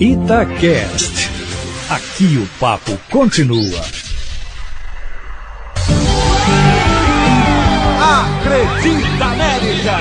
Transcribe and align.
Itacast. 0.00 1.30
Aqui 1.88 2.36
o 2.36 2.48
papo 2.58 2.98
continua. 3.12 3.80
Acredita 8.02 9.24
América! 9.24 9.96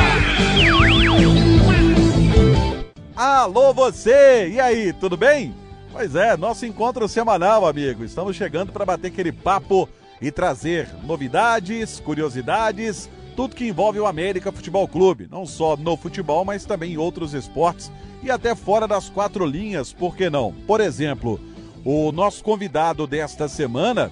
Alô 3.16 3.72
você! 3.72 4.50
E 4.50 4.60
aí, 4.60 4.94
tudo 4.94 5.16
bem? 5.16 5.54
Pois 5.92 6.16
é, 6.16 6.36
nosso 6.36 6.66
encontro 6.66 7.08
semanal, 7.08 7.68
amigo. 7.68 8.04
Estamos 8.04 8.36
chegando 8.36 8.72
para 8.72 8.88
bater 8.88 9.10
aquele 9.10 9.32
papo 9.32 9.88
e 10.20 10.32
trazer 10.32 10.90
novidades, 11.04 12.00
curiosidades, 12.00 13.08
tudo 13.36 13.56
que 13.56 13.68
envolve 13.68 14.00
o 14.00 14.06
América 14.06 14.52
Futebol 14.52 14.88
Clube, 14.88 15.28
não 15.30 15.46
só 15.46 15.76
no 15.76 15.98
futebol, 15.98 16.46
mas 16.46 16.66
também 16.66 16.94
em 16.94 16.98
outros 16.98 17.34
esportes 17.34 17.92
e 18.24 18.32
até 18.32 18.56
fora 18.56 18.88
das 18.88 19.10
quatro 19.10 19.46
linhas, 19.46 19.92
por 19.92 20.16
que 20.16 20.30
não? 20.30 20.54
Por 20.66 20.80
exemplo, 20.80 21.40
o 21.84 22.12
nosso 22.12 22.44
convidado 22.44 23.06
desta 23.06 23.48
semana 23.48 24.12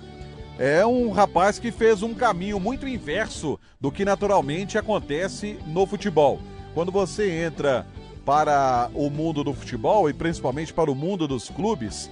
é 0.59 0.85
um 0.85 1.11
rapaz 1.11 1.57
que 1.57 1.71
fez 1.71 2.03
um 2.03 2.13
caminho 2.13 2.59
muito 2.59 2.87
inverso 2.87 3.59
do 3.79 3.91
que 3.91 4.03
naturalmente 4.03 4.77
acontece 4.77 5.57
no 5.65 5.85
futebol. 5.85 6.39
Quando 6.73 6.91
você 6.91 7.43
entra 7.43 7.85
para 8.25 8.89
o 8.93 9.09
mundo 9.09 9.43
do 9.43 9.53
futebol 9.53 10.09
e 10.09 10.13
principalmente 10.13 10.73
para 10.73 10.91
o 10.91 10.95
mundo 10.95 11.27
dos 11.27 11.49
clubes, 11.49 12.09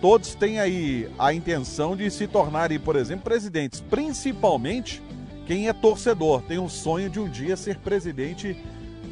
todos 0.00 0.34
têm 0.34 0.58
aí 0.58 1.08
a 1.18 1.32
intenção 1.32 1.94
de 1.94 2.10
se 2.10 2.26
tornarem, 2.26 2.78
por 2.78 2.96
exemplo, 2.96 3.24
presidentes, 3.24 3.80
principalmente 3.80 5.02
quem 5.46 5.68
é 5.68 5.72
torcedor, 5.72 6.42
tem 6.42 6.58
um 6.58 6.68
sonho 6.68 7.10
de 7.10 7.18
um 7.18 7.28
dia 7.28 7.56
ser 7.56 7.78
presidente 7.78 8.56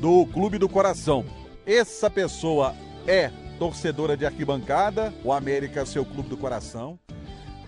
do 0.00 0.24
Clube 0.26 0.58
do 0.58 0.68
Coração. 0.68 1.24
Essa 1.66 2.08
pessoa 2.08 2.74
é 3.06 3.30
torcedora 3.58 4.16
de 4.16 4.24
arquibancada, 4.24 5.12
o 5.24 5.32
América 5.32 5.80
é 5.80 5.84
seu 5.84 6.04
clube 6.04 6.28
do 6.28 6.36
coração. 6.36 6.98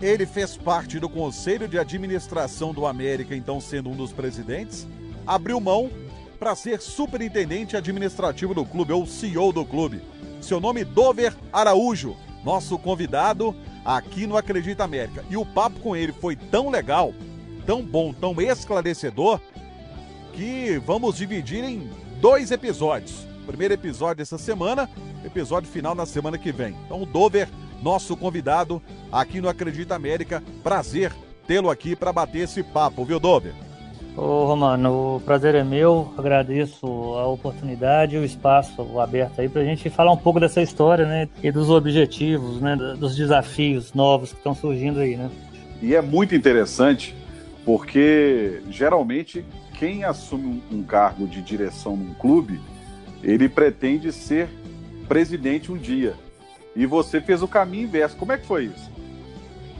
Ele 0.01 0.25
fez 0.25 0.57
parte 0.57 0.99
do 0.99 1.09
conselho 1.09 1.67
de 1.67 1.77
administração 1.77 2.73
do 2.73 2.85
América, 2.85 3.35
então 3.35 3.59
sendo 3.61 3.89
um 3.89 3.95
dos 3.95 4.11
presidentes. 4.11 4.87
Abriu 5.27 5.59
mão 5.59 5.89
para 6.39 6.55
ser 6.55 6.81
superintendente 6.81 7.77
administrativo 7.77 8.53
do 8.53 8.65
clube, 8.65 8.91
ou 8.91 9.05
CEO 9.05 9.53
do 9.53 9.65
clube. 9.65 10.01
Seu 10.41 10.59
nome 10.59 10.83
Dover 10.83 11.35
Araújo, 11.51 12.15
nosso 12.43 12.77
convidado 12.77 13.55
aqui 13.85 14.25
no 14.25 14.35
Acredita 14.35 14.83
América. 14.83 15.23
E 15.29 15.37
o 15.37 15.45
papo 15.45 15.79
com 15.79 15.95
ele 15.95 16.11
foi 16.11 16.35
tão 16.35 16.69
legal 16.69 17.13
tão 17.65 17.81
bom, 17.81 18.13
tão 18.13 18.39
esclarecedor, 18.41 19.39
que 20.33 20.81
vamos 20.85 21.17
dividir 21.17 21.63
em 21.63 21.89
dois 22.19 22.51
episódios. 22.51 23.27
Primeiro 23.45 23.73
episódio 23.73 24.21
essa 24.21 24.37
semana, 24.37 24.89
episódio 25.23 25.69
final 25.69 25.93
na 25.93 26.05
semana 26.05 26.37
que 26.37 26.51
vem. 26.51 26.75
Então, 26.85 27.01
o 27.01 27.05
Dover, 27.05 27.47
nosso 27.81 28.15
convidado 28.15 28.81
aqui 29.11 29.41
no 29.41 29.49
Acredita 29.49 29.95
América, 29.95 30.41
prazer 30.63 31.13
tê-lo 31.45 31.69
aqui 31.69 31.95
para 31.95 32.13
bater 32.13 32.39
esse 32.39 32.63
papo, 32.63 33.03
viu, 33.03 33.19
Dover? 33.19 33.53
Ô 34.15 34.45
Romano, 34.45 35.15
o 35.15 35.19
prazer 35.21 35.55
é 35.55 35.63
meu, 35.63 36.13
agradeço 36.15 36.85
a 36.85 37.25
oportunidade 37.25 38.15
e 38.15 38.19
o 38.19 38.23
espaço 38.23 38.99
aberto 38.99 39.41
aí 39.41 39.49
para 39.49 39.61
a 39.61 39.65
gente 39.65 39.89
falar 39.89 40.11
um 40.11 40.17
pouco 40.17 40.39
dessa 40.39 40.61
história, 40.61 41.05
né, 41.05 41.27
e 41.41 41.51
dos 41.51 41.69
objetivos, 41.69 42.61
né, 42.61 42.75
dos 42.75 43.15
desafios 43.15 43.91
novos 43.93 44.31
que 44.31 44.37
estão 44.37 44.53
surgindo 44.53 44.99
aí, 44.99 45.17
né. 45.17 45.31
E 45.81 45.95
é 45.95 46.01
muito 46.01 46.35
interessante 46.35 47.15
porque 47.65 48.61
geralmente 48.69 49.45
quem 49.77 50.03
assume 50.03 50.61
um, 50.71 50.83
cargo 50.83 51.27
de 51.27 51.41
direção 51.41 51.95
num 51.95 52.13
clube, 52.13 52.59
ele 53.21 53.49
pretende 53.49 54.11
ser 54.11 54.47
presidente 55.07 55.71
um 55.71 55.77
dia. 55.77 56.13
E 56.75 56.85
você 56.85 57.21
fez 57.21 57.41
o 57.41 57.47
caminho 57.47 57.83
inverso. 57.83 58.15
Como 58.15 58.31
é 58.31 58.37
que 58.37 58.45
foi 58.45 58.65
isso? 58.65 58.91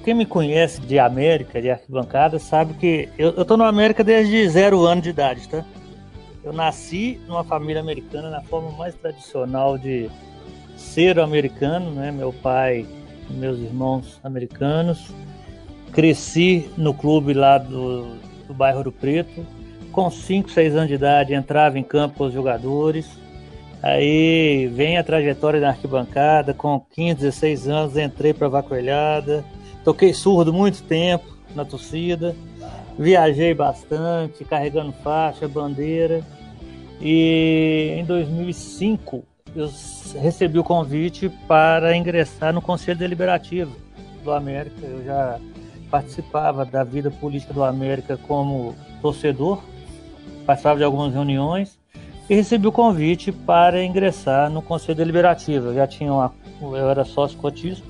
Quem 0.03 0.13
me 0.13 0.25
conhece 0.25 0.81
de 0.81 0.99
América, 0.99 1.61
de 1.61 1.71
arquibancada, 1.71 2.37
sabe 2.37 2.73
que 2.73 3.09
eu, 3.17 3.31
eu 3.31 3.45
tô 3.45 3.55
no 3.55 3.63
América 3.63 4.03
desde 4.03 4.49
zero 4.49 4.81
ano 4.83 5.01
de 5.01 5.09
idade, 5.09 5.47
tá? 5.47 5.63
Eu 6.43 6.51
nasci 6.51 7.19
numa 7.25 7.43
família 7.43 7.81
americana 7.81 8.29
na 8.29 8.41
forma 8.41 8.71
mais 8.71 8.93
tradicional 8.95 9.77
de 9.77 10.09
ser 10.75 11.19
americano, 11.19 11.91
né? 11.91 12.11
Meu 12.11 12.33
pai 12.33 12.85
meus 13.29 13.59
irmãos 13.59 14.19
americanos 14.23 15.09
cresci 15.93 16.69
no 16.75 16.93
clube 16.93 17.33
lá 17.33 17.57
do, 17.57 18.15
do 18.47 18.53
bairro 18.53 18.83
do 18.83 18.91
Preto. 18.91 19.45
Com 19.91 20.09
5, 20.09 20.49
6 20.49 20.75
anos 20.75 20.87
de 20.87 20.95
idade, 20.95 21.33
entrava 21.33 21.77
em 21.77 21.83
campo 21.83 22.17
com 22.17 22.23
os 22.25 22.33
jogadores. 22.33 23.07
Aí 23.81 24.67
vem 24.73 24.97
a 24.97 25.03
trajetória 25.03 25.59
da 25.59 25.69
arquibancada. 25.69 26.53
Com 26.53 26.79
15, 26.93 27.15
16 27.15 27.67
anos, 27.67 27.97
entrei 27.97 28.33
para 28.33 28.47
a 28.47 28.49
Vacoelhada. 28.49 29.45
Toquei 29.83 30.13
surdo 30.13 30.51
muito 30.51 30.81
tempo 30.83 31.25
na 31.55 31.63
torcida. 31.63 32.35
Viajei 32.97 33.53
bastante, 33.53 34.43
carregando 34.45 34.93
faixa, 35.03 35.47
bandeira. 35.47 36.21
E 36.99 37.95
em 37.97 38.05
2005 38.05 39.23
eu 39.55 39.69
recebi 40.19 40.57
o 40.57 40.63
convite 40.63 41.29
para 41.47 41.95
ingressar 41.95 42.53
no 42.53 42.61
Conselho 42.61 42.97
Deliberativo 42.97 43.75
do 44.23 44.31
América. 44.31 44.85
Eu 44.85 45.03
já 45.03 45.39
participava 45.93 46.65
da 46.65 46.83
vida 46.83 47.11
política 47.11 47.53
do 47.53 47.63
América 47.63 48.17
como 48.17 48.73
torcedor, 48.99 49.61
participava 50.43 50.79
de 50.79 50.83
algumas 50.83 51.13
reuniões 51.13 51.77
e 52.27 52.33
recebi 52.33 52.65
o 52.65 52.71
convite 52.71 53.31
para 53.31 53.83
ingressar 53.83 54.49
no 54.49 54.59
Conselho 54.59 54.97
Deliberativo. 54.97 55.67
Eu 55.67 55.75
já 55.75 55.85
tinha 55.85 56.11
uma, 56.11 56.33
eu 56.59 56.89
era 56.89 57.05
sócio 57.05 57.37
cotista 57.37 57.85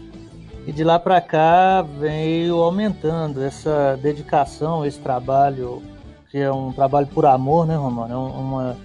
e 0.68 0.74
de 0.74 0.84
lá 0.84 1.00
para 1.00 1.22
cá 1.22 1.82
veio 1.82 2.58
aumentando 2.58 3.42
essa 3.42 3.98
dedicação, 4.02 4.86
esse 4.86 5.00
trabalho 5.00 5.82
que 6.30 6.40
é 6.40 6.52
um 6.52 6.74
trabalho 6.74 7.08
por 7.08 7.26
amor, 7.26 7.66
né, 7.66 7.78
Romano? 7.78 8.14
É 8.14 8.18
uma 8.18 8.78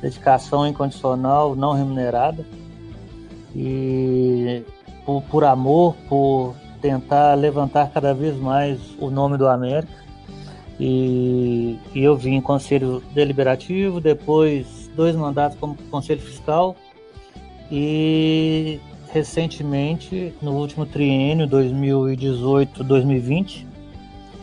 dedicação 0.00 0.66
incondicional, 0.66 1.54
não 1.54 1.74
remunerada 1.74 2.42
e 3.54 4.62
por, 5.04 5.20
por 5.24 5.44
amor, 5.44 5.94
por 6.08 6.54
tentar 6.82 7.32
levantar 7.34 7.90
cada 7.90 8.12
vez 8.12 8.36
mais 8.36 8.78
o 8.98 9.08
nome 9.08 9.38
do 9.38 9.48
América. 9.48 10.02
E, 10.78 11.78
e 11.94 12.02
eu 12.02 12.14
vim 12.16 12.34
em 12.34 12.40
conselho 12.40 13.02
deliberativo, 13.14 14.00
depois 14.00 14.90
dois 14.96 15.14
mandatos 15.14 15.56
como 15.58 15.76
conselho 15.90 16.20
fiscal 16.20 16.74
e 17.70 18.80
recentemente, 19.12 20.34
no 20.42 20.56
último 20.56 20.84
triênio 20.84 21.46
2018-2020, 21.46 23.64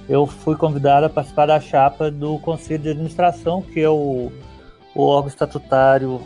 eu 0.08 0.26
fui 0.26 0.56
convidado 0.56 1.08
a 1.08 1.10
participar 1.10 1.48
da 1.48 1.60
chapa 1.60 2.10
do 2.10 2.40
Conselho 2.40 2.84
de 2.84 2.90
Administração, 2.90 3.62
que 3.62 3.82
é 3.82 3.90
o, 3.90 4.32
o 4.96 5.02
órgão 5.02 5.28
estatutário 5.28 6.22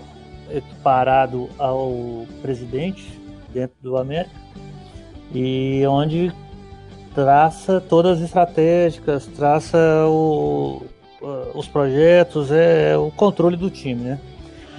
equiparado 0.50 1.50
ao 1.58 2.26
presidente 2.42 3.20
dentro 3.54 3.76
do 3.82 3.98
América 3.98 4.44
e 5.34 5.84
onde 5.88 6.32
traça 7.14 7.82
todas 7.82 8.20
as 8.20 8.26
estratégicas, 8.26 9.26
traça 9.28 9.78
o, 10.08 10.82
os 11.54 11.68
projetos, 11.68 12.52
é 12.52 12.98
o 12.98 13.12
controle 13.12 13.58
do 13.58 13.70
time, 13.70 14.02
né? 14.02 14.20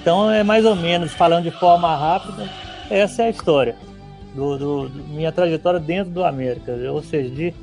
Então 0.01 0.31
é 0.31 0.43
mais 0.43 0.65
ou 0.65 0.77
menos, 0.77 1.13
falando 1.13 1.45
de 1.45 1.51
forma 1.51 1.95
rápida, 1.97 2.49
essa 2.91 3.23
é 3.23 3.27
a 3.27 3.31
história 3.31 3.77
do, 4.35 4.59
do 4.59 4.91
minha 5.09 5.33
trajetória 5.33 5.81
dentro 5.81 6.13
do 6.13 6.25
América, 6.25 6.73
ou 6.93 7.03
seja, 7.03 7.31
de 7.31 7.55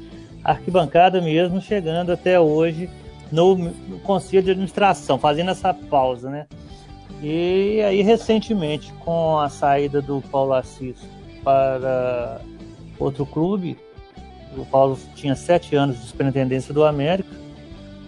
arquibancada 0.43 1.21
mesmo, 1.21 1.61
chegando 1.61 2.11
até 2.11 2.39
hoje 2.39 2.89
no, 3.31 3.55
no 3.55 3.99
conselho 3.99 4.43
de 4.43 4.51
administração, 4.51 5.19
fazendo 5.19 5.51
essa 5.51 5.73
pausa, 5.73 6.29
né? 6.29 6.47
E 7.21 7.81
aí 7.83 8.01
recentemente, 8.01 8.91
com 8.93 9.37
a 9.37 9.47
saída 9.47 10.01
do 10.01 10.21
Paulo 10.31 10.53
Assis 10.53 10.95
para 11.43 12.41
outro 13.03 13.25
clube. 13.25 13.77
O 14.55 14.65
Paulo 14.65 14.97
tinha 15.15 15.35
sete 15.35 15.75
anos 15.75 15.99
de 15.99 16.07
superintendência 16.07 16.73
do 16.73 16.83
América. 16.85 17.29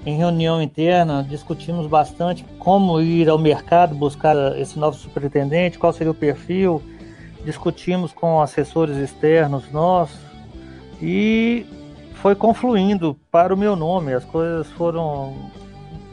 Em 0.05 0.17
reunião 0.17 0.61
interna, 0.61 1.25
discutimos 1.27 1.87
bastante 1.87 2.45
como 2.59 2.99
ir 2.99 3.29
ao 3.29 3.37
mercado 3.37 3.95
buscar 3.95 4.35
esse 4.59 4.77
novo 4.77 4.97
superintendente, 4.97 5.79
qual 5.79 5.93
seria 5.93 6.11
o 6.11 6.15
perfil. 6.15 6.81
Discutimos 7.45 8.11
com 8.11 8.41
assessores 8.41 8.97
externos 8.97 9.71
nossos 9.71 10.19
e 11.01 11.65
foi 12.15 12.35
confluindo 12.35 13.17
para 13.31 13.53
o 13.53 13.57
meu 13.57 13.75
nome. 13.75 14.13
As 14.13 14.25
coisas 14.25 14.67
foram. 14.71 15.33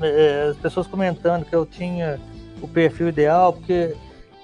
É, 0.00 0.48
as 0.50 0.56
pessoas 0.56 0.86
comentando 0.86 1.44
que 1.44 1.54
eu 1.54 1.66
tinha 1.66 2.18
o 2.62 2.66
perfil 2.66 3.08
ideal, 3.08 3.52
porque 3.52 3.94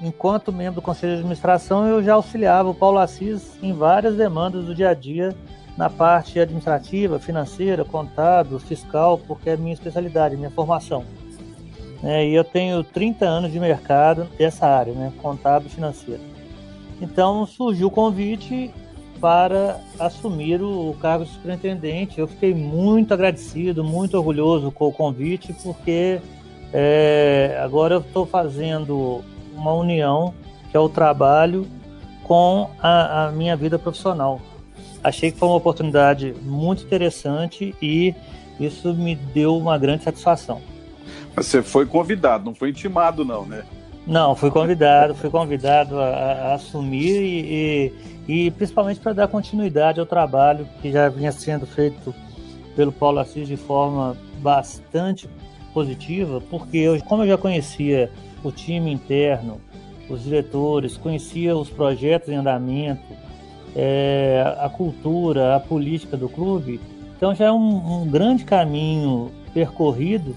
enquanto 0.00 0.52
membro 0.52 0.76
do 0.76 0.82
Conselho 0.82 1.12
de 1.12 1.18
Administração, 1.18 1.86
eu 1.86 2.02
já 2.02 2.14
auxiliava 2.14 2.68
o 2.68 2.74
Paulo 2.74 2.98
Assis 2.98 3.58
em 3.62 3.72
várias 3.72 4.16
demandas 4.16 4.64
do 4.64 4.74
dia 4.74 4.90
a 4.90 4.94
dia 4.94 5.34
na 5.76 5.90
parte 5.90 6.40
administrativa, 6.40 7.18
financeira, 7.18 7.84
contábil, 7.84 8.58
fiscal, 8.58 9.18
porque 9.18 9.50
é 9.50 9.52
a 9.54 9.56
minha 9.56 9.74
especialidade, 9.74 10.36
minha 10.36 10.50
formação. 10.50 11.04
É, 12.02 12.26
e 12.26 12.34
eu 12.34 12.44
tenho 12.44 12.82
30 12.82 13.24
anos 13.26 13.52
de 13.52 13.60
mercado 13.60 14.26
dessa 14.38 14.66
área, 14.66 14.92
né, 14.92 15.12
contábil 15.20 15.68
financeira. 15.68 16.20
Então 17.00 17.46
surgiu 17.46 17.88
o 17.88 17.90
convite 17.90 18.70
para 19.20 19.80
assumir 19.98 20.62
o 20.62 20.94
cargo 21.00 21.24
de 21.24 21.30
superintendente. 21.30 22.18
Eu 22.18 22.26
fiquei 22.26 22.54
muito 22.54 23.12
agradecido, 23.12 23.84
muito 23.84 24.16
orgulhoso 24.16 24.70
com 24.70 24.88
o 24.88 24.92
convite, 24.92 25.54
porque 25.62 26.20
é, 26.72 27.58
agora 27.62 27.94
eu 27.94 28.00
estou 28.00 28.26
fazendo 28.26 29.22
uma 29.56 29.72
união, 29.72 30.34
que 30.70 30.76
é 30.76 30.80
o 30.80 30.88
trabalho, 30.88 31.66
com 32.22 32.70
a, 32.80 33.26
a 33.26 33.32
minha 33.32 33.56
vida 33.56 33.78
profissional. 33.78 34.40
Achei 35.02 35.30
que 35.30 35.38
foi 35.38 35.48
uma 35.48 35.56
oportunidade 35.56 36.34
muito 36.42 36.84
interessante 36.84 37.74
e 37.80 38.14
isso 38.58 38.92
me 38.94 39.14
deu 39.14 39.56
uma 39.56 39.78
grande 39.78 40.04
satisfação. 40.04 40.60
Você 41.36 41.62
foi 41.62 41.86
convidado, 41.86 42.44
não 42.44 42.54
foi 42.54 42.70
intimado, 42.70 43.24
não, 43.24 43.44
né? 43.44 43.62
Não, 44.06 44.34
fui 44.34 44.50
convidado, 44.50 45.14
fui 45.14 45.30
convidado 45.30 46.00
a, 46.00 46.06
a 46.06 46.54
assumir 46.54 47.20
e, 47.20 47.92
e, 48.28 48.46
e 48.46 48.50
principalmente 48.52 49.00
para 49.00 49.12
dar 49.12 49.28
continuidade 49.28 50.00
ao 50.00 50.06
trabalho 50.06 50.66
que 50.80 50.90
já 50.90 51.08
vinha 51.08 51.32
sendo 51.32 51.66
feito 51.66 52.14
pelo 52.74 52.92
Paulo 52.92 53.18
Assis 53.18 53.48
de 53.48 53.56
forma 53.56 54.16
bastante 54.38 55.28
positiva, 55.74 56.40
porque 56.48 56.78
eu, 56.78 57.02
como 57.02 57.24
eu 57.24 57.28
já 57.28 57.38
conhecia 57.38 58.10
o 58.42 58.52
time 58.52 58.92
interno, 58.92 59.60
os 60.08 60.22
diretores, 60.22 60.96
conhecia 60.96 61.56
os 61.56 61.68
projetos 61.68 62.28
em 62.28 62.36
andamento, 62.36 63.14
é, 63.74 64.56
a 64.58 64.68
cultura, 64.68 65.56
a 65.56 65.60
política 65.60 66.16
do 66.16 66.28
clube, 66.28 66.80
então 67.16 67.34
já 67.34 67.46
é 67.46 67.52
um, 67.52 68.02
um 68.02 68.08
grande 68.08 68.44
caminho 68.44 69.30
percorrido 69.52 70.34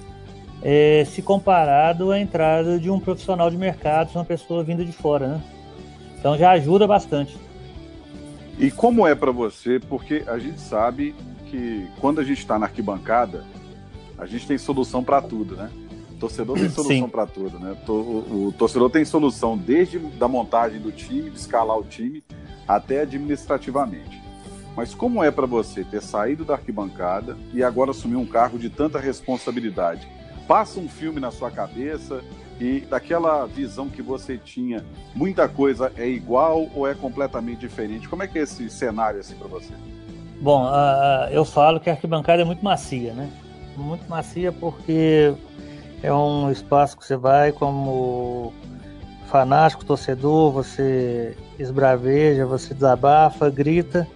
é, 0.62 1.06
se 1.06 1.22
comparado 1.22 2.12
à 2.12 2.20
entrada 2.20 2.80
de 2.80 2.90
um 2.90 3.00
profissional 3.00 3.50
de 3.50 3.58
mercado, 3.58 4.12
uma 4.16 4.26
pessoa 4.26 4.64
vinda 4.64 4.84
de 4.84 4.92
fora, 4.92 5.28
né? 5.28 5.42
Então 6.18 6.38
já 6.38 6.52
ajuda 6.52 6.86
bastante. 6.86 7.38
E 8.58 8.70
como 8.70 9.08
é 9.08 9.16
para 9.16 9.32
você? 9.32 9.80
Porque 9.80 10.24
a 10.28 10.38
gente 10.38 10.60
sabe 10.60 11.16
que 11.50 11.88
quando 12.00 12.20
a 12.20 12.24
gente 12.24 12.40
está 12.40 12.60
na 12.60 12.66
arquibancada, 12.66 13.46
a 14.18 14.26
gente 14.26 14.46
tem 14.46 14.58
solução 14.58 15.02
para 15.02 15.22
tudo, 15.22 15.56
né? 15.56 15.70
Torcedor 16.20 16.58
tem 16.58 16.70
solução 16.70 17.10
para 17.10 17.26
tudo, 17.26 17.58
né? 17.58 17.76
O, 17.88 18.48
o, 18.48 18.54
torcedor 18.58 18.90
tem 18.90 19.06
solução 19.06 19.58
desde 19.58 19.98
da 19.98 20.28
montagem 20.28 20.80
do 20.80 20.92
time, 20.92 21.30
de 21.30 21.38
escalar 21.38 21.78
o 21.78 21.84
time, 21.84 22.24
até 22.68 23.02
administrativamente. 23.02 24.22
Mas 24.76 24.94
como 24.94 25.24
é 25.24 25.32
para 25.32 25.46
você 25.46 25.84
ter 25.84 26.02
saído 26.02 26.46
da 26.46 26.54
arquibancada 26.54 27.38
e 27.54 27.64
agora 27.64 27.92
assumir 27.92 28.18
um 28.18 28.26
cargo 28.26 28.60
de 28.60 28.70
tanta 28.70 29.00
responsabilidade? 29.00 30.08
Passa 30.48 30.80
um 30.80 30.88
filme 30.88 31.20
na 31.20 31.32
sua 31.32 31.50
cabeça 31.50 32.22
e 32.60 32.82
daquela 32.82 33.46
visão 33.46 33.90
que 33.90 34.02
você 34.02 34.38
tinha, 34.38 34.84
muita 35.16 35.48
coisa 35.48 35.92
é 35.96 36.08
igual 36.08 36.68
ou 36.76 36.88
é 36.88 36.94
completamente 36.94 37.60
diferente? 37.60 38.10
Como 38.10 38.22
é 38.24 38.28
que 38.28 38.38
é 38.38 38.42
esse 38.42 38.70
cenário 38.70 39.20
assim 39.20 39.36
para 39.36 39.48
você? 39.48 39.74
Bom, 40.42 40.66
uh, 40.66 41.30
eu 41.32 41.44
falo 41.46 41.80
que 41.80 41.90
a 41.90 41.94
arquibancada 41.94 42.42
é 42.42 42.46
muito 42.46 42.64
macia, 42.64 43.14
né? 43.14 43.30
muito 43.80 44.08
macia 44.10 44.52
porque 44.52 45.34
é 46.02 46.14
um 46.14 46.52
espaço 46.52 46.98
que 46.98 47.06
você 47.06 47.16
vai 47.16 47.52
como 47.52 48.54
fanático, 49.28 49.86
torcedor, 49.86 50.52
você 50.52 51.38
esbraveja, 51.58 52.46
você 52.46 52.74
desabafa, 52.74 53.50
grita 53.50 54.08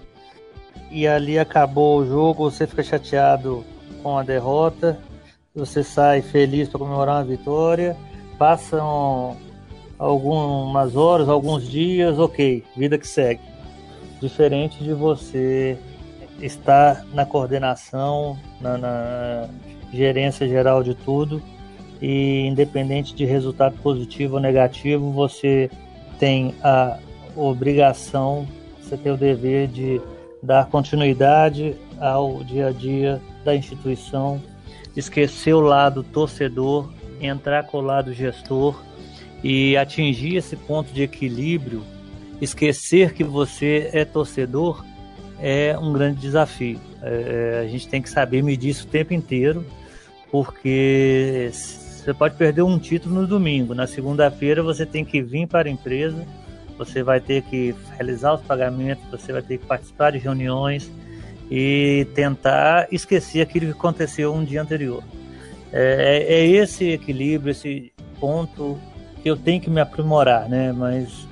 e 0.89 1.07
ali 1.07 1.38
acabou 1.38 2.00
o 2.00 2.06
jogo, 2.06 2.50
você 2.50 2.65
fica 2.65 2.83
chateado 2.83 3.65
com 4.01 4.18
a 4.18 4.24
derrota, 4.24 4.97
você 5.53 5.83
sai 5.83 6.21
feliz 6.21 6.69
para 6.69 6.80
comemorar 6.80 7.18
uma 7.18 7.24
vitória, 7.24 7.97
passam 8.38 9.38
algumas 10.00 10.95
horas, 10.95 11.30
alguns 11.30 11.68
dias, 11.68 12.18
ok, 12.18 12.63
vida 12.75 12.97
que 12.97 13.07
segue. 13.07 13.41
Diferente 14.19 14.83
de 14.83 14.94
você 14.94 15.77
estar 16.39 17.06
na 17.13 17.25
coordenação, 17.25 18.38
na, 18.59 18.77
na 18.77 19.50
gerência 19.91 20.47
geral 20.47 20.81
de 20.81 20.95
tudo 20.95 21.41
e 22.04 22.46
independente 22.46 23.16
de 23.16 23.24
resultado 23.24 23.78
positivo 23.82 24.36
ou 24.36 24.42
negativo, 24.42 25.10
você 25.10 25.72
tem 26.20 26.54
a 26.62 27.00
obrigação, 27.34 28.46
você 28.82 28.98
tem 28.98 29.10
o 29.10 29.16
dever 29.16 29.70
de 29.70 30.02
dar 30.42 30.68
continuidade 30.68 31.78
ao 31.98 32.44
dia 32.44 32.68
a 32.68 32.72
dia 32.72 33.22
da 33.46 33.56
instituição, 33.56 34.42
esquecer 34.98 35.54
o 35.54 35.62
lado 35.62 36.04
torcedor, 36.04 36.92
entrar 37.22 37.64
com 37.64 37.78
o 37.78 37.82
lado 37.82 38.12
gestor 38.12 38.84
e 39.42 39.78
atingir 39.78 40.36
esse 40.36 40.58
ponto 40.58 40.92
de 40.92 41.04
equilíbrio, 41.04 41.84
esquecer 42.42 43.14
que 43.14 43.24
você 43.24 43.90
é 43.94 44.04
torcedor 44.04 44.84
é 45.40 45.78
um 45.80 45.94
grande 45.94 46.20
desafio. 46.20 46.82
É, 47.02 47.60
é, 47.60 47.60
a 47.62 47.68
gente 47.70 47.88
tem 47.88 48.02
que 48.02 48.10
saber 48.10 48.44
medir 48.44 48.72
isso 48.72 48.86
o 48.86 48.90
tempo 48.90 49.14
inteiro, 49.14 49.66
porque 50.30 51.50
você 52.04 52.14
pode 52.14 52.36
perder 52.36 52.64
um 52.64 52.78
título 52.78 53.22
no 53.22 53.28
domingo. 53.28 53.74
Na 53.74 53.88
segunda-feira 53.88 54.62
você 54.62 54.86
tem 54.86 55.06
que 55.06 55.22
vir 55.22 55.48
para 55.48 55.70
a 55.70 55.72
empresa, 55.72 56.26
você 56.78 57.02
vai 57.02 57.22
ter 57.22 57.44
que 57.44 57.74
realizar 57.96 58.34
os 58.34 58.42
pagamentos, 58.42 59.06
você 59.10 59.32
vai 59.32 59.42
ter 59.42 59.58
que 59.58 59.66
participar 59.66 60.12
de 60.12 60.18
reuniões 60.18 60.92
e 61.50 62.06
tentar 62.14 62.88
esquecer 62.92 63.42
aquilo 63.42 63.68
que 63.68 63.80
aconteceu 63.80 64.34
um 64.34 64.44
dia 64.44 64.62
anterior. 64.62 65.02
É, 65.72 66.26
é, 66.28 66.34
é 66.34 66.46
esse 66.46 66.90
equilíbrio, 66.92 67.52
esse 67.52 67.94
ponto 68.20 68.78
que 69.22 69.30
eu 69.30 69.38
tenho 69.38 69.62
que 69.62 69.70
me 69.70 69.80
aprimorar, 69.80 70.50
né? 70.50 70.74
Mas 70.74 71.26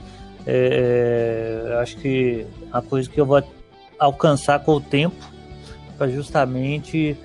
é, 0.48 1.78
acho 1.82 1.98
que 1.98 2.46
a 2.72 2.82
coisa 2.82 3.10
que 3.10 3.20
eu 3.20 3.26
vou 3.26 3.44
alcançar 4.00 4.60
com 4.60 4.76
o 4.76 4.82
tempo 4.82 5.30
para 5.98 6.08
justamente 6.08 7.18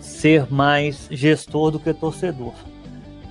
ser 0.00 0.50
mais 0.50 1.06
gestor 1.10 1.70
do 1.70 1.78
que 1.78 1.92
torcedor. 1.92 2.54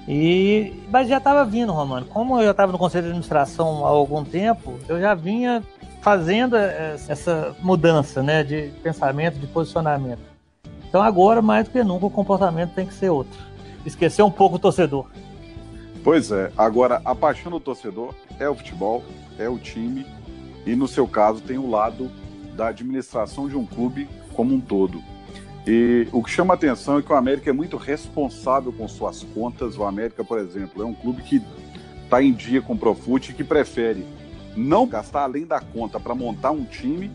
E 0.07 0.73
mas 0.91 1.07
já 1.07 1.17
estava 1.17 1.45
vindo, 1.45 1.71
Romano. 1.71 2.05
Como 2.05 2.39
eu 2.39 2.45
já 2.45 2.51
estava 2.51 2.71
no 2.71 2.77
conselho 2.77 3.03
de 3.03 3.09
administração 3.09 3.85
há 3.85 3.89
algum 3.89 4.23
tempo, 4.23 4.77
eu 4.87 4.99
já 4.99 5.13
vinha 5.13 5.63
fazendo 6.01 6.57
essa 6.57 7.55
mudança, 7.61 8.21
né, 8.21 8.43
de 8.43 8.73
pensamento, 8.83 9.39
de 9.39 9.47
posicionamento. 9.47 10.19
Então 10.89 11.01
agora 11.01 11.41
mais 11.41 11.65
do 11.65 11.71
que 11.71 11.83
nunca 11.83 12.05
o 12.05 12.09
comportamento 12.09 12.73
tem 12.73 12.85
que 12.85 12.93
ser 12.93 13.09
outro. 13.09 13.39
Esquecer 13.85 14.21
um 14.21 14.31
pouco 14.31 14.57
o 14.57 14.59
torcedor. 14.59 15.07
Pois 16.03 16.31
é. 16.31 16.51
Agora 16.57 17.01
a 17.05 17.15
paixão 17.15 17.51
do 17.51 17.59
torcedor 17.59 18.13
é 18.37 18.49
o 18.49 18.55
futebol, 18.55 19.03
é 19.39 19.47
o 19.47 19.57
time 19.57 20.05
e 20.65 20.75
no 20.75 20.87
seu 20.87 21.07
caso 21.07 21.41
tem 21.41 21.57
o 21.57 21.69
lado 21.69 22.11
da 22.55 22.67
administração 22.67 23.47
de 23.47 23.55
um 23.55 23.65
clube 23.65 24.07
como 24.33 24.53
um 24.53 24.59
todo. 24.59 25.01
E 25.65 26.07
o 26.11 26.21
que 26.21 26.29
chama 26.29 26.53
atenção 26.53 26.99
é 26.99 27.01
que 27.01 27.11
o 27.11 27.15
América 27.15 27.49
é 27.49 27.53
muito 27.53 27.77
responsável 27.77 28.73
com 28.73 28.87
suas 28.87 29.23
contas. 29.23 29.77
O 29.77 29.83
América, 29.83 30.23
por 30.23 30.37
exemplo, 30.37 30.83
é 30.83 30.85
um 30.85 30.93
clube 30.93 31.21
que 31.21 31.41
está 32.03 32.21
em 32.21 32.33
dia 32.33 32.61
com 32.61 32.73
o 32.73 32.77
Profute 32.77 33.31
e 33.31 33.33
que 33.33 33.43
prefere 33.43 34.05
não 34.55 34.85
gastar 34.85 35.23
além 35.23 35.45
da 35.45 35.59
conta 35.59 35.99
para 35.99 36.13
montar 36.13 36.51
um 36.51 36.65
time 36.65 37.09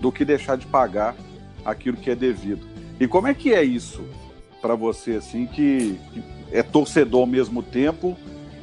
do 0.00 0.12
que 0.12 0.24
deixar 0.24 0.56
de 0.56 0.66
pagar 0.66 1.16
aquilo 1.64 1.96
que 1.96 2.10
é 2.10 2.14
devido. 2.14 2.66
E 3.00 3.08
como 3.08 3.26
é 3.26 3.34
que 3.34 3.52
é 3.52 3.62
isso 3.62 4.04
para 4.60 4.74
você, 4.74 5.12
assim, 5.12 5.46
que, 5.46 5.98
que, 6.12 6.22
é 6.52 6.62
torcedor 6.62 7.20
ao 7.20 7.26
mesmo 7.26 7.62
tempo 7.62 8.16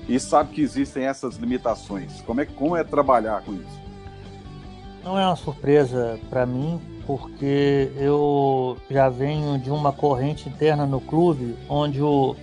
e 0.07 0.19
sabe 0.19 0.53
que 0.53 0.61
existem 0.61 1.05
essas 1.05 1.35
limitações? 1.35 2.21
Como 2.21 2.41
é, 2.41 2.45
como 2.45 2.75
é 2.75 2.83
trabalhar 2.83 3.41
com 3.41 3.53
isso? 3.53 3.85
Não 5.03 5.19
é 5.19 5.25
uma 5.25 5.35
surpresa 5.35 6.19
para 6.29 6.45
mim, 6.45 6.79
porque 7.05 7.91
eu 7.97 8.77
já 8.89 9.09
venho 9.09 9.57
de 9.57 9.69
uma 9.69 9.91
corrente 9.91 10.49
interna 10.49 10.85
no 10.85 10.99
clube 10.99 11.55
onde 11.69 12.01
o, 12.01 12.35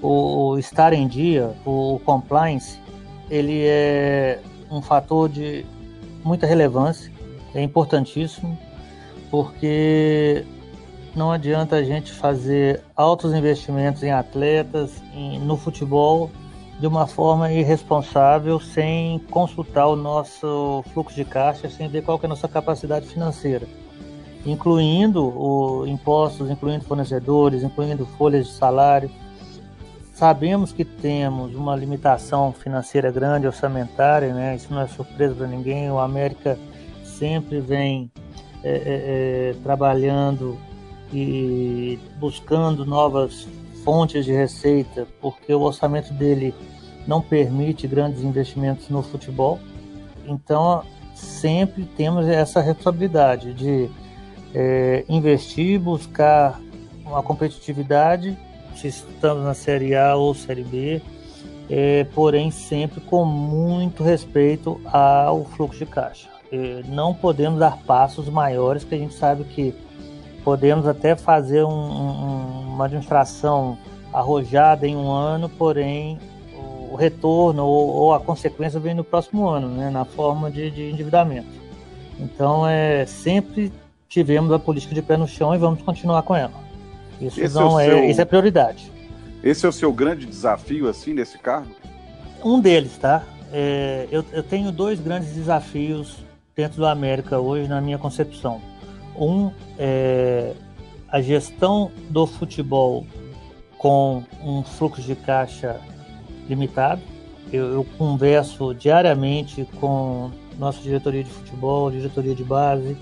o, 0.00 0.50
o 0.50 0.58
estar 0.58 0.92
em 0.92 1.06
dia, 1.06 1.52
o 1.64 2.00
compliance, 2.04 2.78
ele 3.30 3.62
é 3.64 4.40
um 4.70 4.80
fator 4.80 5.28
de 5.28 5.64
muita 6.24 6.46
relevância, 6.46 7.12
é 7.54 7.62
importantíssimo, 7.62 8.56
porque 9.30 10.44
não 11.14 11.32
adianta 11.32 11.76
a 11.76 11.82
gente 11.82 12.12
fazer 12.12 12.82
altos 12.94 13.34
investimentos 13.34 14.02
em 14.02 14.12
atletas, 14.12 15.02
em, 15.14 15.38
no 15.40 15.56
futebol, 15.56 16.30
de 16.78 16.86
uma 16.86 17.06
forma 17.06 17.52
irresponsável, 17.52 18.60
sem 18.60 19.18
consultar 19.30 19.88
o 19.88 19.96
nosso 19.96 20.84
fluxo 20.92 21.16
de 21.16 21.24
caixa, 21.24 21.68
sem 21.68 21.88
ver 21.88 22.02
qual 22.02 22.20
é 22.22 22.26
a 22.26 22.28
nossa 22.28 22.46
capacidade 22.46 23.06
financeira, 23.06 23.66
incluindo 24.46 25.24
o 25.24 25.86
impostos, 25.86 26.50
incluindo 26.50 26.84
fornecedores, 26.84 27.62
incluindo 27.62 28.06
folhas 28.06 28.46
de 28.46 28.52
salário. 28.52 29.10
Sabemos 30.14 30.72
que 30.72 30.84
temos 30.84 31.54
uma 31.54 31.76
limitação 31.76 32.52
financeira 32.52 33.10
grande, 33.10 33.46
orçamentária, 33.46 34.32
né? 34.34 34.56
isso 34.56 34.72
não 34.72 34.80
é 34.80 34.88
surpresa 34.88 35.34
para 35.34 35.46
ninguém. 35.46 35.90
O 35.90 35.98
América 35.98 36.58
sempre 37.04 37.60
vem 37.60 38.10
é, 38.64 38.70
é, 38.70 38.82
é, 38.84 39.54
trabalhando 39.62 40.58
e 41.12 41.98
buscando 42.18 42.84
novas 42.84 43.46
fontes 43.84 44.24
de 44.24 44.32
receita, 44.32 45.06
porque 45.20 45.54
o 45.54 45.60
orçamento 45.60 46.12
dele 46.12 46.54
não 47.06 47.22
permite 47.22 47.86
grandes 47.86 48.22
investimentos 48.22 48.88
no 48.88 49.02
futebol. 49.02 49.58
então, 50.26 50.82
sempre 51.14 51.84
temos 51.96 52.26
essa 52.28 52.60
responsabilidade 52.60 53.52
de 53.52 53.90
é, 54.54 55.04
investir, 55.08 55.78
buscar 55.80 56.60
uma 57.04 57.22
competitividade, 57.22 58.36
se 58.74 58.88
estamos 58.88 59.44
na 59.44 59.54
Série 59.54 59.94
A 59.94 60.14
ou 60.14 60.34
Série 60.34 60.62
B, 60.62 61.02
é, 61.70 62.04
porém 62.14 62.50
sempre 62.50 63.00
com 63.00 63.24
muito 63.24 64.02
respeito 64.02 64.80
ao 64.84 65.44
fluxo 65.44 65.78
de 65.78 65.86
caixa. 65.86 66.28
É, 66.50 66.82
não 66.88 67.12
podemos 67.12 67.58
dar 67.58 67.78
passos 67.78 68.28
maiores, 68.28 68.84
que 68.84 68.94
a 68.94 68.98
gente 68.98 69.14
sabe 69.14 69.44
que 69.44 69.74
podemos 70.44 70.86
até 70.86 71.14
fazer 71.14 71.64
um, 71.64 71.70
um, 71.70 72.74
uma 72.74 72.86
administração 72.86 73.76
arrojada 74.12 74.86
em 74.86 74.96
um 74.96 75.10
ano, 75.10 75.48
porém 75.48 76.18
o 76.90 76.96
retorno 76.96 77.66
ou, 77.66 77.88
ou, 77.88 78.14
a 78.14 78.20
consequência 78.20 78.80
vem 78.80 78.94
no 78.94 79.04
próximo 79.04 79.46
ano, 79.46 79.68
né, 79.68 79.90
na 79.90 80.06
forma 80.06 80.50
de, 80.50 80.70
de 80.70 80.90
endividamento. 80.90 81.48
Então, 82.18 82.66
é, 82.66 83.04
sempre 83.04 83.70
tivemos 84.08 84.52
a 84.52 84.58
política 84.58 84.94
de 84.94 85.02
pé 85.02 85.16
no 85.16 85.28
chão 85.28 85.54
e 85.54 85.58
vamos 85.58 85.82
continuar 85.82 86.22
com 86.22 86.34
ela. 86.34 86.54
Isso, 87.20 87.40
esse 87.40 87.54
não 87.54 87.78
é, 87.78 87.86
é, 87.86 87.90
seu... 87.90 88.04
isso 88.04 88.20
é 88.20 88.24
prioridade. 88.24 88.92
Esse 89.42 89.66
é 89.66 89.68
o 89.68 89.72
seu 89.72 89.92
grande 89.92 90.26
desafio, 90.26 90.88
assim, 90.88 91.12
nesse 91.12 91.38
cargo? 91.38 91.70
Um 92.44 92.60
deles, 92.60 92.96
tá? 92.98 93.24
É, 93.52 94.06
eu, 94.10 94.24
eu 94.32 94.42
tenho 94.42 94.70
dois 94.72 95.00
grandes 95.00 95.32
desafios 95.34 96.16
dentro 96.54 96.78
do 96.78 96.86
América 96.86 97.38
hoje, 97.38 97.68
na 97.68 97.80
minha 97.80 97.98
concepção. 97.98 98.60
Um 99.16 99.50
é 99.78 100.54
a 101.10 101.20
gestão 101.20 101.90
do 102.10 102.26
futebol 102.26 103.06
com 103.78 104.22
um 104.42 104.62
fluxo 104.62 105.00
de 105.00 105.14
caixa 105.14 105.80
limitado. 106.48 107.00
Eu, 107.50 107.72
eu, 107.72 107.86
converso 107.96 108.74
diariamente 108.74 109.66
com 109.80 110.30
nossa 110.58 110.80
diretoria 110.82 111.24
de 111.24 111.30
futebol, 111.30 111.90
diretoria 111.90 112.34
de 112.34 112.44
base, 112.44 112.96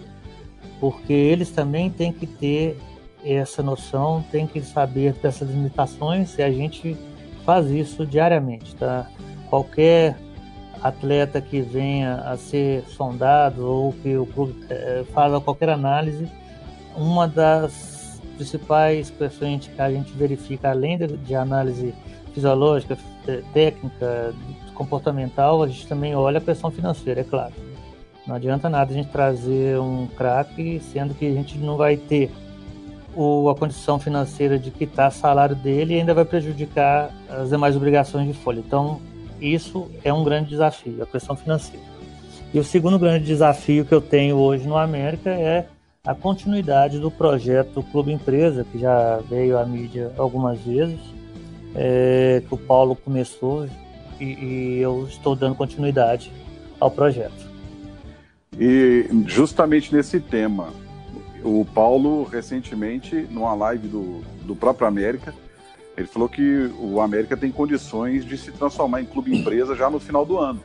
porque 0.80 1.12
eles 1.12 1.50
também 1.50 1.90
têm 1.90 2.12
que 2.12 2.26
ter 2.26 2.78
essa 3.24 3.62
noção, 3.62 4.24
têm 4.30 4.46
que 4.46 4.60
saber 4.60 5.12
dessas 5.14 5.48
limitações 5.48 6.38
e 6.38 6.42
a 6.42 6.50
gente 6.50 6.96
faz 7.44 7.70
isso 7.70 8.06
diariamente, 8.06 8.74
tá? 8.76 9.08
Qualquer 9.48 10.16
atleta 10.82 11.40
que 11.40 11.60
venha 11.60 12.16
a 12.16 12.36
ser 12.36 12.84
sondado 12.88 13.66
ou 13.66 13.92
que 13.92 14.16
o 14.16 14.26
clube 14.26 14.64
é, 14.68 15.04
faça 15.12 15.40
qualquer 15.40 15.70
análise, 15.70 16.28
uma 16.96 17.26
das 17.26 18.20
principais 18.36 19.10
questões 19.10 19.66
que 19.66 19.80
a 19.80 19.90
gente 19.90 20.12
verifica, 20.12 20.70
além 20.70 20.98
de, 20.98 21.06
de 21.06 21.34
análise 21.34 21.94
fisiológica, 22.34 22.98
técnica, 23.52 24.34
comportamental, 24.74 25.62
a 25.62 25.68
gente 25.68 25.88
também 25.88 26.14
olha 26.14 26.38
a 26.38 26.40
questão 26.40 26.70
financeira, 26.70 27.22
é 27.22 27.24
claro. 27.24 27.54
Não 28.26 28.34
adianta 28.34 28.68
nada 28.68 28.90
a 28.90 28.94
gente 28.94 29.08
trazer 29.08 29.78
um 29.78 30.06
craque, 30.06 30.80
sendo 30.92 31.14
que 31.14 31.26
a 31.26 31.32
gente 31.32 31.56
não 31.58 31.76
vai 31.76 31.96
ter 31.96 32.30
o, 33.14 33.48
a 33.48 33.54
condição 33.54 33.98
financeira 33.98 34.58
de 34.58 34.70
quitar 34.70 35.12
salário 35.12 35.54
dele 35.54 35.94
e 35.94 36.00
ainda 36.00 36.12
vai 36.12 36.24
prejudicar 36.24 37.10
as 37.30 37.50
demais 37.50 37.76
obrigações 37.76 38.26
de 38.26 38.34
folha. 38.34 38.58
Então, 38.58 39.00
isso 39.40 39.88
é 40.02 40.12
um 40.12 40.24
grande 40.24 40.50
desafio, 40.50 41.02
a 41.02 41.06
questão 41.06 41.36
financeira. 41.36 41.84
E 42.52 42.58
o 42.58 42.64
segundo 42.64 42.98
grande 42.98 43.24
desafio 43.24 43.84
que 43.84 43.92
eu 43.92 44.00
tenho 44.00 44.36
hoje 44.36 44.66
no 44.66 44.76
América 44.76 45.30
é 45.30 45.66
a 46.04 46.14
continuidade 46.14 46.98
do 46.98 47.10
projeto 47.10 47.82
Clube 47.90 48.12
Empresa, 48.12 48.64
que 48.64 48.78
já 48.78 49.18
veio 49.28 49.58
à 49.58 49.64
mídia 49.64 50.12
algumas 50.16 50.58
vezes, 50.60 50.98
é, 51.74 52.42
que 52.46 52.54
o 52.54 52.58
Paulo 52.58 52.96
começou 52.96 53.66
e, 54.20 54.24
e 54.24 54.78
eu 54.80 55.06
estou 55.08 55.34
dando 55.34 55.54
continuidade 55.54 56.32
ao 56.80 56.90
projeto. 56.90 57.45
E 58.58 59.06
justamente 59.26 59.94
nesse 59.94 60.18
tema, 60.18 60.72
o 61.44 61.64
Paulo 61.64 62.24
recentemente, 62.24 63.26
numa 63.30 63.54
live 63.54 63.86
do, 63.88 64.20
do 64.44 64.56
próprio 64.56 64.86
América, 64.86 65.34
ele 65.96 66.06
falou 66.06 66.28
que 66.28 66.70
o 66.78 67.00
América 67.00 67.36
tem 67.36 67.50
condições 67.50 68.24
de 68.24 68.36
se 68.36 68.52
transformar 68.52 69.00
em 69.00 69.06
clube 69.06 69.36
empresa 69.36 69.74
já 69.74 69.88
no 69.88 69.98
final 69.98 70.24
do 70.26 70.38
ano. 70.38 70.62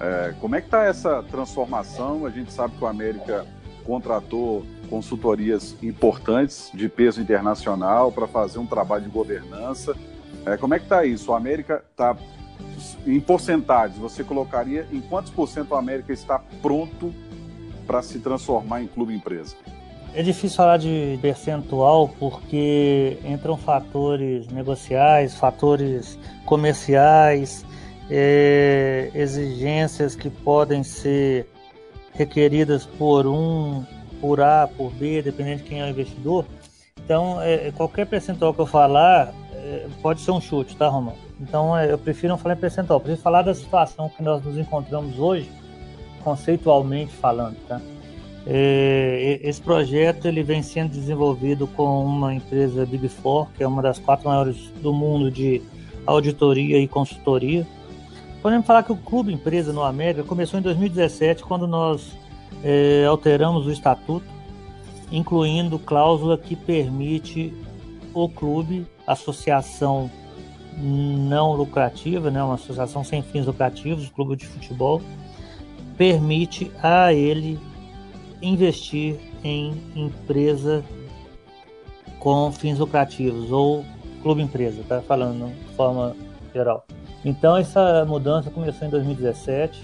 É, 0.00 0.34
como 0.40 0.54
é 0.54 0.60
que 0.60 0.68
está 0.68 0.84
essa 0.84 1.22
transformação? 1.24 2.24
A 2.24 2.30
gente 2.30 2.52
sabe 2.52 2.76
que 2.76 2.84
o 2.84 2.86
América 2.86 3.46
contratou 3.84 4.64
consultorias 4.88 5.76
importantes 5.82 6.70
de 6.72 6.88
peso 6.88 7.20
internacional 7.20 8.12
para 8.12 8.26
fazer 8.26 8.58
um 8.58 8.66
trabalho 8.66 9.04
de 9.04 9.10
governança. 9.10 9.94
É, 10.46 10.56
como 10.56 10.74
é 10.74 10.78
que 10.78 10.84
está 10.84 11.04
isso? 11.04 11.30
O 11.30 11.34
América 11.34 11.82
está 11.90 12.16
em 13.06 13.20
porcentagens, 13.20 13.98
você 13.98 14.22
colocaria 14.24 14.86
em 14.92 15.00
quantos 15.00 15.30
por 15.30 15.48
cento 15.48 15.72
o 15.72 15.74
América 15.74 16.12
está 16.12 16.40
pronto 16.62 17.12
para 17.86 18.02
se 18.02 18.18
transformar 18.18 18.82
em 18.82 18.86
clube 18.86 19.14
empresa? 19.14 19.56
É 20.14 20.22
difícil 20.22 20.56
falar 20.56 20.78
de 20.78 21.18
percentual 21.20 22.08
porque 22.18 23.18
entram 23.24 23.56
fatores 23.56 24.48
negociais, 24.48 25.34
fatores 25.34 26.18
comerciais, 26.44 27.64
é, 28.10 29.10
exigências 29.14 30.16
que 30.16 30.30
podem 30.30 30.82
ser 30.82 31.46
requeridas 32.14 32.86
por 32.86 33.26
um, 33.26 33.84
por 34.20 34.40
A, 34.40 34.66
por 34.66 34.90
B, 34.92 35.22
dependendo 35.22 35.58
de 35.58 35.64
quem 35.64 35.80
é 35.80 35.84
o 35.84 35.88
investidor. 35.88 36.46
Então, 37.04 37.40
é, 37.40 37.70
qualquer 37.72 38.06
percentual 38.06 38.52
que 38.52 38.60
eu 38.60 38.66
falar 38.66 39.32
pode 40.02 40.20
ser 40.20 40.30
um 40.30 40.40
chute, 40.40 40.76
tá, 40.76 40.88
Romão? 40.88 41.14
Então, 41.40 41.76
é, 41.76 41.92
eu 41.92 41.98
prefiro 41.98 42.28
não 42.28 42.38
falar 42.38 42.54
em 42.54 42.58
percentual, 42.58 43.00
prefiro 43.00 43.22
falar 43.22 43.42
da 43.42 43.54
situação 43.54 44.08
que 44.08 44.22
nós 44.22 44.42
nos 44.44 44.56
encontramos 44.58 45.18
hoje, 45.18 45.50
conceitualmente 46.22 47.12
falando, 47.12 47.56
tá? 47.66 47.80
É, 48.46 49.40
esse 49.42 49.60
projeto 49.60 50.26
ele 50.26 50.42
vem 50.42 50.62
sendo 50.62 50.90
desenvolvido 50.90 51.66
com 51.66 52.02
uma 52.04 52.34
empresa 52.34 52.86
Big 52.86 53.08
Four, 53.08 53.48
que 53.56 53.62
é 53.62 53.68
uma 53.68 53.82
das 53.82 53.98
quatro 53.98 54.28
maiores 54.28 54.70
do 54.82 54.92
mundo 54.92 55.30
de 55.30 55.60
auditoria 56.06 56.78
e 56.78 56.88
consultoria. 56.88 57.66
Podemos 58.40 58.66
falar 58.66 58.82
que 58.82 58.92
o 58.92 58.96
Clube 58.96 59.32
Empresa 59.32 59.72
no 59.72 59.82
América 59.82 60.24
começou 60.24 60.58
em 60.58 60.62
2017, 60.62 61.42
quando 61.42 61.66
nós 61.66 62.16
é, 62.64 63.04
alteramos 63.04 63.66
o 63.66 63.70
estatuto, 63.70 64.26
incluindo 65.12 65.78
cláusula 65.78 66.38
que 66.38 66.56
permite 66.56 67.52
o 68.14 68.28
clube, 68.28 68.86
associação 69.06 70.10
não 70.76 71.52
lucrativa, 71.52 72.30
né, 72.30 72.42
uma 72.42 72.54
associação 72.54 73.02
sem 73.02 73.22
fins 73.22 73.46
lucrativos, 73.46 74.08
clube 74.08 74.36
de 74.36 74.46
futebol, 74.46 75.02
permite 75.96 76.70
a 76.82 77.12
ele 77.12 77.58
investir 78.40 79.16
em 79.42 79.74
empresa 79.96 80.84
com 82.20 82.52
fins 82.52 82.78
lucrativos 82.78 83.50
ou 83.50 83.84
clube 84.22 84.42
empresa, 84.42 84.82
tá 84.88 85.00
falando 85.00 85.52
de 85.52 85.74
forma 85.74 86.14
geral. 86.54 86.84
Então 87.24 87.56
essa 87.56 88.04
mudança 88.04 88.50
começou 88.50 88.86
em 88.86 88.90
2017 88.90 89.82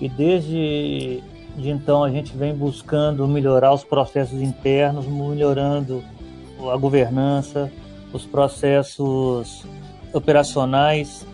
e 0.00 0.08
desde 0.08 1.22
de 1.56 1.70
então 1.70 2.04
a 2.04 2.10
gente 2.10 2.36
vem 2.36 2.54
buscando 2.54 3.26
melhorar 3.26 3.72
os 3.72 3.82
processos 3.82 4.42
internos, 4.42 5.06
melhorando 5.06 6.04
a 6.72 6.76
governança, 6.76 7.70
os 8.12 8.24
processos 8.24 9.64
operacionais 10.12 11.26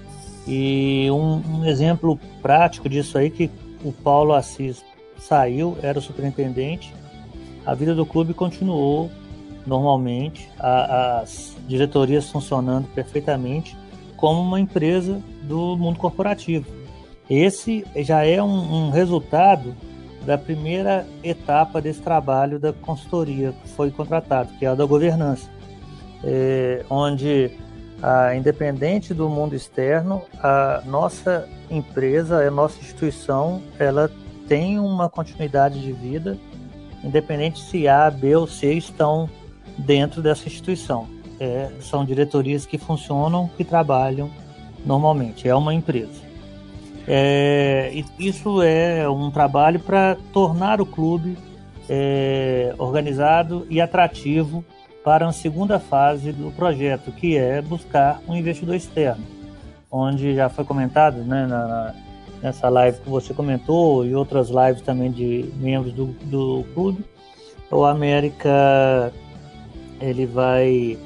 e 0.47 1.09
um, 1.11 1.59
um 1.59 1.65
exemplo 1.65 2.19
prático 2.41 2.89
disso 2.89 3.17
aí 3.17 3.31
que 3.31 3.51
o 3.85 3.93
Paulo 3.93 4.33
Assis 4.33 4.85
saiu, 5.19 5.77
era 5.83 5.99
o 5.99 6.03
superintendente, 6.03 6.93
a 7.65 7.75
vida 7.75 7.95
do 7.95 8.05
clube 8.05 8.35
continuou 8.35 9.11
normalmente, 9.65 10.51
a, 10.59 11.21
as 11.21 11.57
diretorias 11.69 12.29
funcionando 12.29 12.89
perfeitamente 12.89 13.77
como 14.17 14.41
uma 14.41 14.61
empresa 14.61 15.23
do 15.43 15.77
mundo 15.77 15.99
corporativo. 15.99 16.67
Esse 17.31 17.85
já 17.97 18.25
é 18.25 18.43
um, 18.43 18.87
um 18.87 18.91
resultado 18.91 19.75
da 20.25 20.39
primeira 20.39 21.07
etapa 21.23 21.81
desse 21.81 22.01
trabalho 22.01 22.59
da 22.59 22.73
consultoria 22.73 23.53
que 23.63 23.69
foi 23.71 23.91
contratado, 23.91 24.53
que 24.59 24.65
é 24.65 24.69
a 24.69 24.75
da 24.75 24.85
governança, 24.85 25.49
é, 26.23 26.85
onde, 26.89 27.51
a, 28.03 28.35
independente 28.35 29.13
do 29.13 29.29
mundo 29.29 29.55
externo, 29.55 30.23
a 30.43 30.83
nossa 30.87 31.49
empresa, 31.71 32.47
a 32.47 32.51
nossa 32.51 32.79
instituição, 32.81 33.63
ela 33.79 34.11
tem 34.47 34.79
uma 34.79 35.09
continuidade 35.09 35.81
de 35.81 35.93
vida, 35.93 36.39
independente 37.03 37.61
se 37.61 37.89
A, 37.89 38.11
B 38.11 38.37
ou 38.37 38.47
C 38.47 38.75
estão 38.75 39.29
dentro 39.79 40.23
dessa 40.23 40.47
instituição. 40.47 41.09
É, 41.41 41.71
são 41.81 42.05
diretorias 42.05 42.65
que 42.65 42.79
funcionam, 42.79 43.51
que 43.57 43.65
trabalham 43.65 44.31
normalmente. 44.85 45.49
É 45.49 45.55
uma 45.55 45.75
empresa. 45.75 46.22
É, 47.07 47.93
isso 48.19 48.63
é 48.63 49.09
um 49.09 49.31
trabalho 49.31 49.81
para 49.81 50.17
tornar 50.33 50.81
o 50.81 50.87
clube 50.87 51.37
é, 51.89 52.75
organizado 52.79 53.67
e 53.69 53.81
atrativo 53.81 54.65
para 55.05 55.27
uma 55.27 55.33
segunda 55.33 55.81
fase 55.81 56.33
do 56.33 56.53
projeto, 56.53 57.11
que 57.11 57.37
é 57.37 57.61
buscar 57.61 58.21
um 58.29 58.37
investidor 58.37 58.77
externo, 58.77 59.25
onde 59.91 60.35
já 60.35 60.49
foi 60.49 60.65
comentado 60.65 61.25
né, 61.25 61.47
na, 61.47 61.95
nessa 62.41 62.69
live 62.69 63.01
que 63.01 63.09
você 63.11 63.35
comentou 63.35 64.07
e 64.07 64.15
outras 64.15 64.49
lives 64.49 64.83
também 64.83 65.11
de 65.11 65.51
membros 65.57 65.93
do, 65.93 66.07
do 66.07 66.65
clube, 66.73 67.05
o 67.71 67.85
América 67.85 69.13
ele 70.01 70.27
vai 70.27 70.99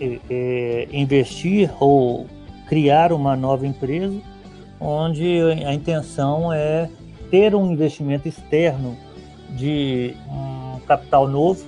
é, 0.00 0.18
é, 0.30 0.88
investir 0.92 1.70
ou 1.78 2.26
criar 2.66 3.12
uma 3.12 3.36
nova 3.36 3.66
empresa, 3.66 4.18
onde 4.80 5.40
a 5.66 5.72
intenção 5.72 6.52
é 6.52 6.88
ter 7.30 7.54
um 7.54 7.70
investimento 7.72 8.28
externo 8.28 8.96
de 9.50 10.14
um 10.28 10.80
capital 10.80 11.28
novo, 11.28 11.64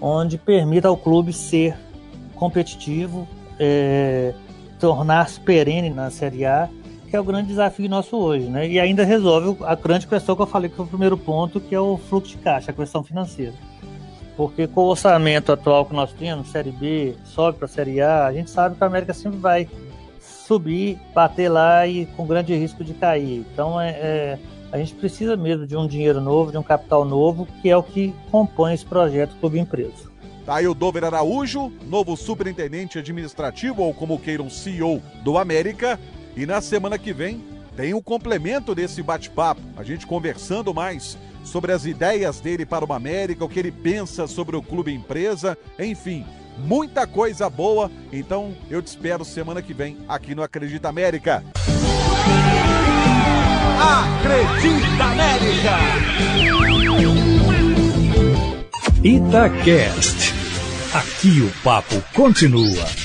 onde 0.00 0.38
permita 0.38 0.88
ao 0.88 0.96
clube 0.96 1.32
ser 1.32 1.76
competitivo, 2.34 3.28
é, 3.58 4.32
tornar-se 4.78 5.38
perene 5.40 5.90
na 5.90 6.10
Série 6.10 6.46
A, 6.46 6.68
que 7.08 7.16
é 7.16 7.20
o 7.20 7.24
grande 7.24 7.48
desafio 7.48 7.88
nosso 7.88 8.16
hoje, 8.16 8.46
né? 8.46 8.68
E 8.68 8.78
ainda 8.78 9.04
resolve 9.04 9.62
a 9.64 9.74
grande 9.74 10.06
questão 10.06 10.36
que 10.36 10.42
eu 10.42 10.46
falei 10.46 10.70
que 10.70 10.76
foi 10.76 10.86
o 10.86 10.88
primeiro 10.88 11.18
ponto, 11.18 11.60
que 11.60 11.74
é 11.74 11.80
o 11.80 11.98
fluxo 11.98 12.36
de 12.36 12.38
caixa, 12.38 12.70
a 12.70 12.74
questão 12.74 13.02
financeira. 13.02 13.54
Porque 14.36 14.66
com 14.66 14.82
o 14.82 14.86
orçamento 14.86 15.52
atual 15.52 15.84
que 15.84 15.92
nós 15.92 16.12
temos, 16.12 16.48
Série 16.48 16.70
B, 16.70 17.14
sobe 17.24 17.58
para 17.58 17.66
a 17.66 17.68
Série 17.68 18.00
A, 18.00 18.26
a 18.26 18.32
gente 18.32 18.48
sabe 18.48 18.76
que 18.76 18.82
a 18.82 18.86
América 18.86 19.12
sempre 19.12 19.38
vai 19.38 19.68
subir, 20.50 20.98
bater 21.14 21.48
lá 21.48 21.86
e 21.86 22.06
com 22.16 22.26
grande 22.26 22.52
risco 22.56 22.82
de 22.82 22.92
cair. 22.92 23.46
Então 23.52 23.80
é, 23.80 23.90
é, 23.90 24.38
a 24.72 24.78
gente 24.78 24.94
precisa 24.94 25.36
mesmo 25.36 25.64
de 25.64 25.76
um 25.76 25.86
dinheiro 25.86 26.20
novo, 26.20 26.50
de 26.50 26.58
um 26.58 26.62
capital 26.62 27.04
novo, 27.04 27.46
que 27.62 27.70
é 27.70 27.76
o 27.76 27.82
que 27.84 28.12
compõe 28.32 28.74
esse 28.74 28.84
projeto 28.84 29.36
Clube 29.36 29.60
Empresa. 29.60 30.10
Tá 30.44 30.56
aí 30.56 30.66
o 30.66 30.74
Dover 30.74 31.04
Araújo, 31.04 31.70
novo 31.86 32.16
superintendente 32.16 32.98
administrativo, 32.98 33.82
ou 33.82 33.94
como 33.94 34.18
queiram, 34.18 34.50
CEO 34.50 35.00
do 35.22 35.38
América. 35.38 36.00
E 36.36 36.44
na 36.44 36.60
semana 36.60 36.98
que 36.98 37.12
vem 37.12 37.44
tem 37.76 37.94
o 37.94 37.98
um 37.98 38.02
complemento 38.02 38.74
desse 38.74 39.04
bate-papo, 39.04 39.60
a 39.76 39.84
gente 39.84 40.04
conversando 40.04 40.74
mais 40.74 41.16
sobre 41.44 41.70
as 41.70 41.86
ideias 41.86 42.40
dele 42.40 42.66
para 42.66 42.84
o 42.84 42.92
América, 42.92 43.44
o 43.44 43.48
que 43.48 43.60
ele 43.60 43.70
pensa 43.70 44.26
sobre 44.26 44.56
o 44.56 44.62
clube 44.62 44.92
empresa, 44.92 45.56
enfim, 45.78 46.26
muita 46.60 47.06
coisa 47.06 47.48
boa. 47.50 47.90
Então 48.12 48.54
eu 48.70 48.80
te 48.80 48.88
espero 48.88 49.24
semana 49.24 49.60
que 49.62 49.74
vem 49.74 49.98
aqui 50.08 50.34
no 50.34 50.42
Acredita 50.42 50.88
América. 50.88 51.42
Acredita 53.80 55.04
América! 55.04 55.78
Itacast. 59.02 60.34
Aqui 60.92 61.40
o 61.40 61.62
papo 61.62 62.02
continua. 62.14 62.99